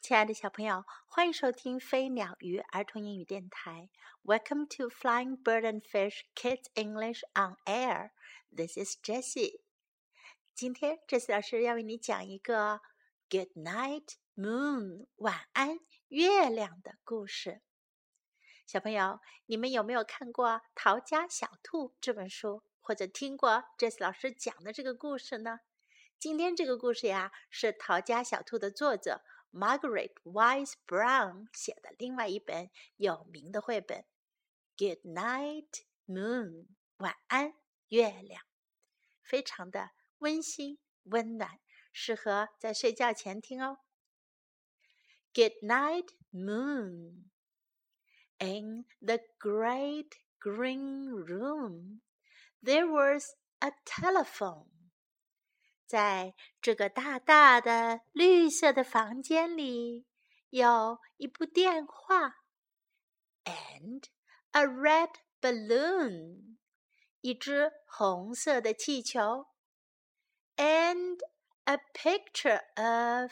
[0.00, 3.90] 亲爱的小朋友，欢迎收听飞鸟鱼儿童英语电台。
[4.24, 8.12] Welcome to Flying Bird and Fish Kids English on Air.
[8.50, 9.60] This is Jessie.
[10.54, 12.80] 今天，Jessie 老师要为你讲一个
[13.28, 15.78] Good Night Moon 晚安
[16.08, 17.60] 月亮的故事。
[18.66, 25.60] 小朋友，你们有没有看过《逃家小兔》这本书，或者听过 Jessie 老师讲的这个故事呢？
[26.18, 29.20] 今天这个故事呀，是《逃家小兔》的作者。
[29.51, 34.05] Margaret Wise Brown 写的另外一本有名的绘本《
[34.77, 36.65] Good Night Moon》
[36.97, 37.53] 晚安
[37.87, 38.41] 月亮，
[39.21, 41.59] 非常的温馨温暖，
[41.93, 43.79] 适合在睡觉前听哦。
[45.33, 47.29] Good night, moon.
[48.37, 52.01] In the great green room,
[52.61, 54.78] there was a telephone.
[55.89, 60.05] 在这个大大的绿色的房间里，
[60.49, 62.35] 有一部电话，
[63.43, 64.03] and
[64.51, 66.57] a red balloon，
[67.21, 69.47] 一只红色的气球，
[70.55, 71.19] and
[71.65, 73.31] a picture of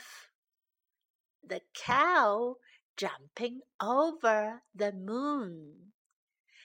[1.41, 2.57] the cow
[2.95, 5.91] jumping over the moon，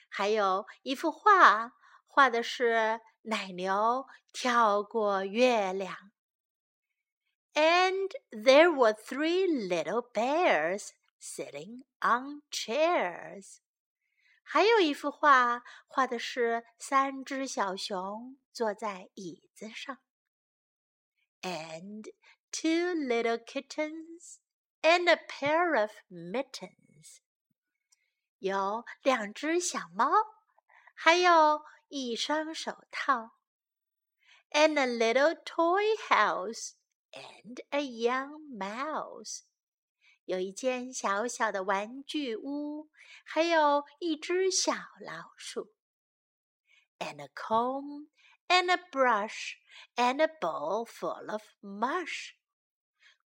[0.09, 1.73] 还有一幅画，
[2.13, 3.01] 画的是。
[3.23, 6.11] 奶牛跳过月亮。
[7.53, 13.57] And there were three little bears sitting on chairs。
[14.41, 19.97] 还有一幅画，画的是三只小熊坐在椅子上。
[21.41, 22.05] And
[22.51, 24.37] two little kittens
[24.81, 27.17] and a pair of mittens。
[28.39, 30.09] 有两只小猫，
[30.95, 31.61] 还有
[31.93, 33.37] 一双手套，
[34.51, 36.73] and a little toy house
[37.11, 39.41] and a young mouse，
[40.25, 42.89] 有一间小小的玩具屋，
[43.25, 45.73] 还有一只小老鼠，
[46.99, 48.09] and a comb
[48.47, 49.55] and a brush
[49.95, 52.33] and a bowl full of mush，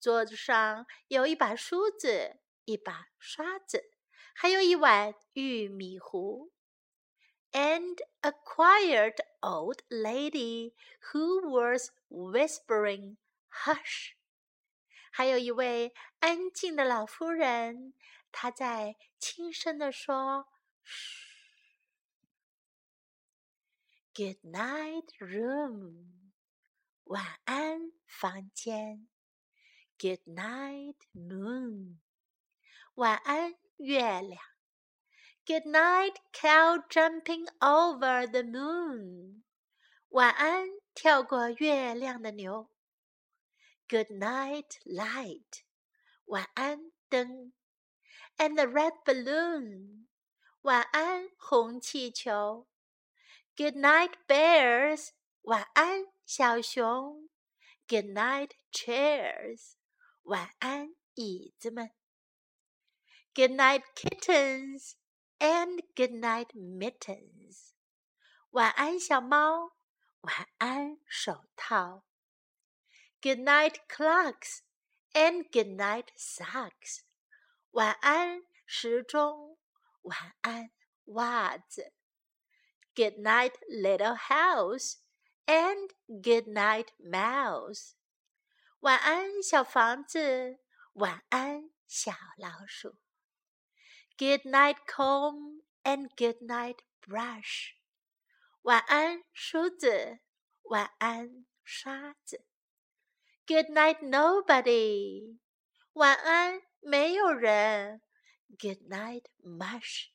[0.01, 3.91] 桌子上有一把梳子，一把刷子，
[4.35, 6.53] 还有一碗玉米糊。
[7.57, 10.75] and a quiet old lady
[11.13, 13.17] who was whispering
[13.51, 14.15] "Hush."
[15.11, 17.95] 还有一位安静的老妇人，
[18.31, 20.47] 她在轻声地说：“
[20.85, 21.31] 嘘。”
[24.15, 26.33] Good night, room.
[27.05, 29.09] 晚安，房间。
[29.99, 31.99] Good night, moon.
[32.95, 34.41] 晚安，月亮。
[35.47, 39.43] Good night, cow jumping over the moon.
[40.11, 42.71] 晚安，跳过月亮的牛。
[43.89, 45.65] Good night, light.
[46.27, 47.53] 晚安，灯。
[48.37, 50.07] And the red balloon.
[50.63, 52.69] 晚安，红气球。
[53.57, 55.11] Good night, bears.
[55.43, 57.29] 晚安，小熊。
[57.89, 59.73] Good night, chairs.
[60.23, 61.91] 晚安，椅子们。
[63.35, 64.93] Good night, kittens
[65.39, 67.73] and good night mittens.
[68.51, 69.73] 晚安，小猫。
[70.23, 72.05] 晚安，手套。
[73.21, 74.61] Good night clocks
[75.13, 77.03] and good night socks.
[77.71, 79.59] 晚安，时钟。
[80.03, 80.71] 晚安，
[81.07, 81.93] 袜子。
[82.95, 84.97] Good night, little house
[85.47, 87.93] and good night mouse.
[88.81, 90.59] 晚安，小房子。
[90.95, 92.97] 晚安，小老鼠。
[94.19, 97.75] Good night comb and good night brush.
[98.63, 100.21] 晚安，梳子。
[100.65, 102.45] 晚安，刷子。
[103.47, 105.39] Good night nobody.
[105.95, 108.01] 晚安，没有人。
[108.59, 110.11] Good night mush.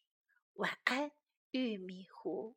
[0.54, 1.12] 晚安，
[1.52, 2.56] 玉米糊。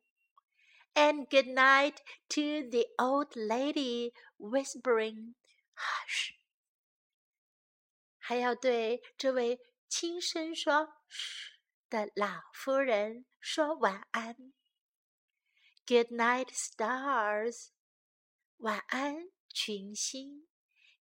[0.93, 1.97] And good night
[2.29, 5.35] to the old lady whispering,
[5.75, 6.35] "Hush."
[8.17, 11.58] 还要对这位轻声说“嘘” 嘘
[11.88, 14.52] 的老夫人说晚安。
[15.86, 17.68] Good night, stars，
[18.56, 20.48] 晚安，群星。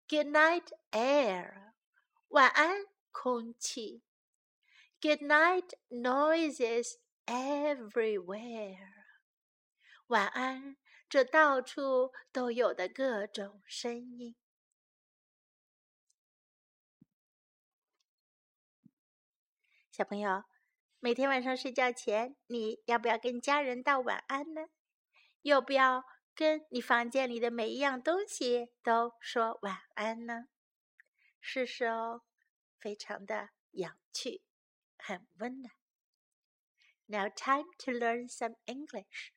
[0.07, 1.73] Good night, air，
[2.27, 4.03] 晚安，空气。
[5.01, 8.77] Good night, noises everywhere，
[10.07, 10.77] 晚安，
[11.09, 14.35] 这到处都有的各种声音。
[19.95, 20.43] 小朋友，
[20.99, 24.67] 每天晚上睡觉前，你要不要跟家人道晚安呢？
[25.43, 26.03] 要不要
[26.33, 30.49] 跟你房间里的每一样东西都说晚安呢？
[31.39, 32.23] 试试哦。
[32.77, 34.43] 非常的有趣，
[34.97, 35.73] 很温暖。
[37.05, 39.31] Now time to learn some English.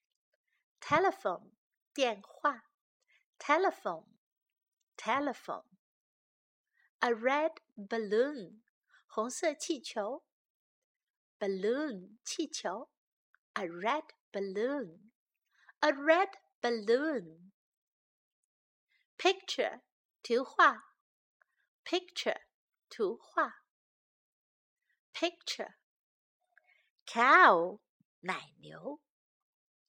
[0.81, 1.53] Telephone
[1.95, 2.65] 电话
[3.39, 4.07] ，telephone
[4.97, 5.67] telephone.
[6.99, 8.63] A red balloon
[9.07, 10.25] 红色气球
[11.40, 12.90] ，balloon 气球，
[13.54, 15.12] a red balloon
[15.84, 16.30] a red
[16.62, 17.52] balloon.
[19.18, 19.82] Picture
[20.24, 20.96] 图画，
[21.84, 22.40] picture
[22.90, 23.52] 图画，
[25.14, 25.76] picture
[27.06, 27.80] cow
[28.22, 29.02] 奶牛，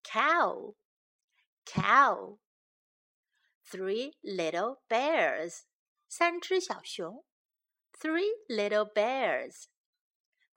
[0.02, 0.74] cow
[1.64, 2.38] cow
[3.64, 5.62] three little bears
[6.08, 7.24] 三只小熊，
[7.92, 9.68] three little bears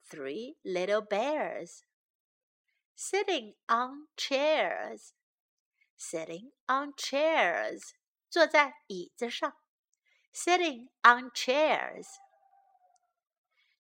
[0.04, 1.84] three little bears
[2.94, 5.12] sitting on chairs
[5.96, 7.94] sitting on chairs
[8.30, 9.52] 坐在椅子上，
[10.32, 12.06] sitting on chairs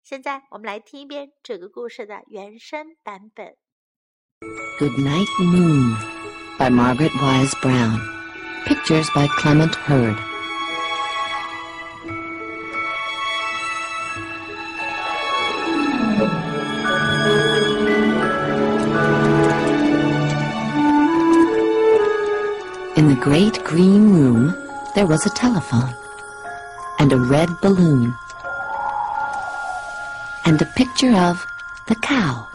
[0.03, 3.57] 现在我们来听一遍这个故事的原声版本。
[4.79, 5.97] Good Night Moon
[6.57, 7.99] by Margaret Wise Brown.
[8.65, 10.32] Pictures by Clement Hurd.
[23.24, 24.54] Great green room,
[24.96, 25.96] there was a telephone,
[27.00, 28.14] and a red balloon,
[30.44, 31.42] and a picture of
[31.88, 32.46] the cow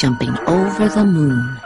[0.00, 1.60] jumping over the moon.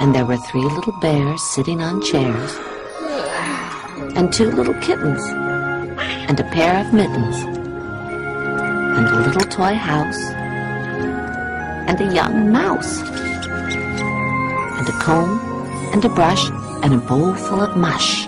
[0.00, 2.56] And there were three little bears sitting on chairs,
[4.16, 7.36] and two little kittens, and a pair of mittens,
[8.96, 10.22] and a little toy house,
[11.90, 13.02] and a young mouse,
[14.78, 15.47] and a comb,
[15.92, 16.50] and a brush,
[16.82, 18.26] and a bowl full of mush.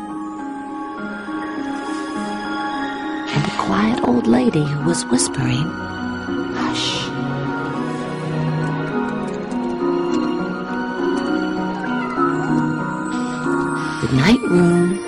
[3.35, 5.69] And a quiet old lady who was whispering,
[6.57, 7.07] Hush.
[14.00, 14.99] Good night, room.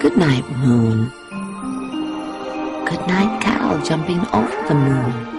[0.00, 1.12] Good night, moon.
[2.86, 5.35] Good night, cow jumping over the moon.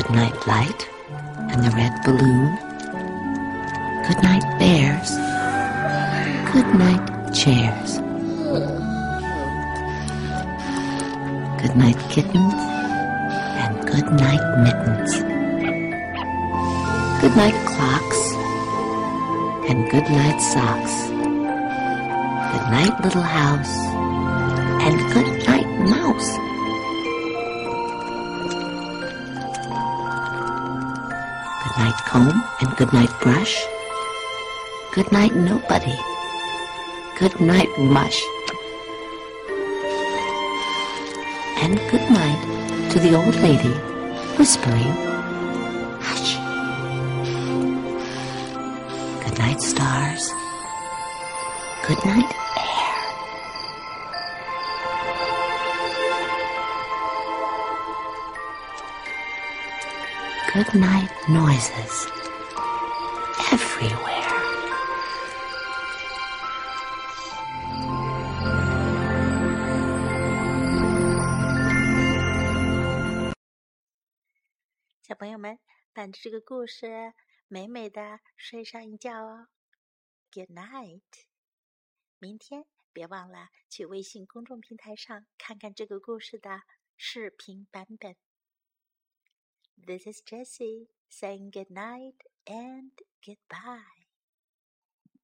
[0.00, 0.88] Good night, light
[1.52, 2.56] and the red balloon.
[4.08, 5.10] Good night, bears.
[6.54, 7.98] Good night, chairs.
[11.60, 12.54] Good night, kittens.
[13.60, 15.12] And good night, mittens.
[17.20, 18.32] Good night, clocks.
[19.68, 21.08] And good night, socks.
[22.52, 23.76] Good night, little house.
[24.80, 26.49] And good night, mouse.
[32.10, 33.64] comb and good night brush.
[34.92, 35.96] Good night nobody.
[37.20, 38.20] Good night mush.
[41.62, 42.42] And good night
[42.90, 43.74] to the old lady
[44.36, 44.92] whispering,
[46.08, 46.34] hush.
[49.24, 50.32] Good night stars.
[51.86, 52.39] Good night
[60.52, 62.08] Good night, noises.
[63.52, 64.26] Everywhere.
[75.02, 75.60] 小朋友们，
[75.92, 77.14] 伴着这个故事，
[77.46, 79.46] 美美的睡上一觉哦。
[80.32, 81.02] Good night。
[82.18, 86.62] 明天别忘了去微信公众平台上看看这个故事的
[86.96, 88.16] 视频版本。
[89.86, 92.14] This is Jessie saying good night
[92.46, 92.92] and
[93.26, 93.99] goodbye.